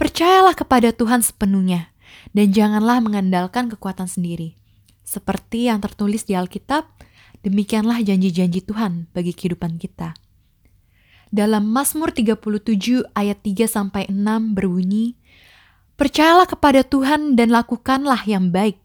percayalah 0.00 0.56
kepada 0.56 0.96
Tuhan 0.96 1.20
sepenuhnya 1.20 1.92
dan 2.32 2.48
janganlah 2.50 3.04
mengandalkan 3.04 3.68
kekuatan 3.68 4.08
sendiri. 4.08 4.56
Seperti 5.04 5.68
yang 5.68 5.84
tertulis 5.84 6.24
di 6.24 6.32
Alkitab, 6.34 6.96
Demikianlah 7.46 8.02
janji-janji 8.02 8.58
Tuhan 8.58 9.06
bagi 9.14 9.30
kehidupan 9.30 9.78
kita. 9.78 10.18
Dalam 11.30 11.70
Mazmur 11.70 12.10
37 12.10 13.06
ayat 13.14 13.38
3 13.38 13.70
sampai 13.70 14.10
6 14.10 14.58
berbunyi, 14.58 15.14
Percayalah 15.94 16.50
kepada 16.50 16.82
Tuhan 16.82 17.38
dan 17.38 17.54
lakukanlah 17.54 18.26
yang 18.26 18.50
baik. 18.50 18.82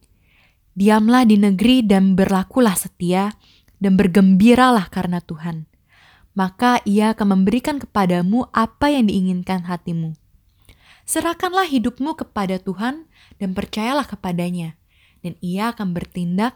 Diamlah 0.78 1.28
di 1.28 1.36
negeri 1.36 1.84
dan 1.84 2.16
berlakulah 2.16 2.76
setia 2.76 3.36
dan 3.82 4.00
bergembiralah 4.00 4.88
karena 4.88 5.20
Tuhan. 5.20 5.68
Maka 6.32 6.80
ia 6.88 7.12
akan 7.12 7.40
memberikan 7.40 7.76
kepadamu 7.78 8.48
apa 8.56 8.88
yang 8.88 9.12
diinginkan 9.12 9.68
hatimu. 9.68 10.16
Serahkanlah 11.04 11.68
hidupmu 11.68 12.16
kepada 12.16 12.56
Tuhan 12.56 13.04
dan 13.36 13.52
percayalah 13.52 14.08
kepadanya, 14.08 14.80
dan 15.20 15.36
ia 15.44 15.76
akan 15.76 15.92
bertindak 15.92 16.56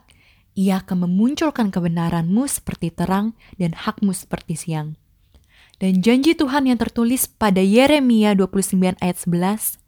ia 0.56 0.80
akan 0.80 1.06
memunculkan 1.06 1.68
kebenaranmu 1.68 2.48
seperti 2.48 2.88
terang 2.90 3.36
dan 3.60 3.76
hakmu 3.76 4.16
seperti 4.16 4.56
siang. 4.56 4.96
Dan 5.76 6.00
janji 6.00 6.32
Tuhan 6.32 6.72
yang 6.72 6.80
tertulis 6.80 7.28
pada 7.28 7.60
Yeremia 7.60 8.32
29 8.32 8.96
ayat 9.04 9.18
11, 9.20 9.84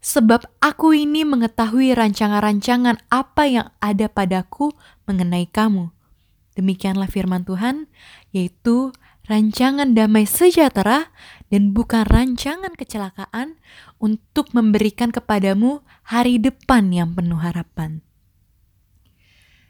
Sebab 0.00 0.46
aku 0.62 0.94
ini 0.94 1.26
mengetahui 1.26 1.96
rancangan-rancangan 1.96 3.02
apa 3.10 3.42
yang 3.50 3.68
ada 3.82 4.06
padaku 4.06 4.70
mengenai 5.08 5.50
kamu. 5.50 5.90
Demikianlah 6.56 7.10
firman 7.10 7.44
Tuhan, 7.44 7.90
yaitu 8.32 8.94
rancangan 9.26 9.92
damai 9.92 10.24
sejahtera 10.24 11.10
dan 11.50 11.74
bukan 11.74 12.06
rancangan 12.06 12.72
kecelakaan 12.78 13.58
untuk 13.98 14.54
memberikan 14.54 15.10
kepadamu 15.10 15.82
hari 16.06 16.38
depan 16.38 16.94
yang 16.94 17.12
penuh 17.12 17.38
harapan. 17.38 18.06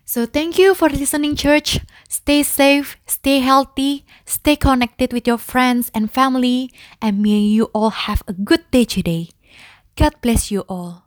So 0.06 0.22
thank 0.22 0.54
you 0.54 0.78
for 0.78 0.86
listening 0.86 1.34
church. 1.34 1.82
Stay 2.06 2.46
safe, 2.46 2.94
stay 3.10 3.42
healthy, 3.42 4.06
stay 4.22 4.54
connected 4.54 5.10
with 5.10 5.26
your 5.26 5.40
friends 5.40 5.90
and 5.90 6.06
family 6.06 6.70
and 7.02 7.18
may 7.18 7.42
you 7.42 7.66
all 7.74 7.90
have 7.90 8.22
a 8.30 8.34
good 8.36 8.62
day 8.70 8.86
today. 8.86 9.34
God 9.96 10.12
bless 10.20 10.50
you 10.50 10.60
all. 10.68 11.05